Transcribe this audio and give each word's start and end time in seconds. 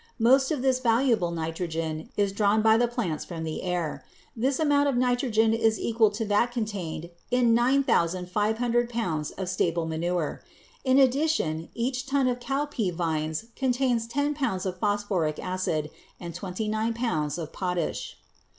Most 0.17 0.49
of 0.49 0.63
this 0.63 0.79
valuable 0.79 1.29
nitrogen 1.29 2.09
is 2.17 2.31
drawn 2.31 2.63
by 2.63 2.75
the 2.75 2.87
plants 2.87 3.23
from 3.23 3.43
the 3.43 3.61
air. 3.61 4.03
This 4.35 4.59
amount 4.59 4.89
of 4.89 4.97
nitrogen 4.97 5.53
is 5.53 5.79
equal 5.79 6.09
to 6.09 6.25
that 6.25 6.51
contained 6.51 7.11
in 7.29 7.53
9500 7.53 8.89
pounds 8.89 9.29
of 9.29 9.47
stable 9.47 9.85
manure. 9.85 10.41
In 10.83 10.97
addition 10.97 11.69
each 11.75 12.07
ton 12.07 12.27
of 12.27 12.39
cowpea 12.39 12.91
vines 12.95 13.45
contains 13.55 14.07
ten 14.07 14.33
pounds 14.33 14.65
of 14.65 14.79
phosphoric 14.79 15.37
acid 15.37 15.91
and 16.19 16.33
twenty 16.33 16.67
nine 16.67 16.95
pounds 16.95 17.37
of 17.37 17.53
potash. 17.53 18.17